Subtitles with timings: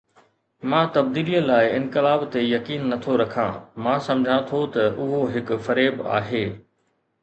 [0.69, 3.51] مان تبديليءَ لاءِ انقلاب تي يقين نه ٿو رکان،
[3.89, 6.45] مان سمجهان ٿو ته اهو هڪ فريب آهي.